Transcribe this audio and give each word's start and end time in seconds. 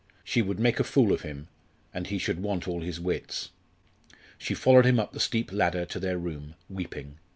She 0.23 0.41
would 0.41 0.57
make 0.59 0.79
a 0.79 0.83
fool 0.83 1.13
of 1.13 1.21
him, 1.21 1.47
and 1.93 2.07
he 2.07 2.17
should 2.17 2.41
want 2.41 2.67
all 2.67 2.81
his 2.81 2.99
wits. 2.99 3.51
She 4.39 4.55
followed 4.55 4.87
him 4.87 4.99
up 4.99 5.13
the 5.13 5.19
steep 5.19 5.51
ladder 5.51 5.85
to 5.85 5.99
their 5.99 6.17
room, 6.17 6.55
weeping. 6.67 7.19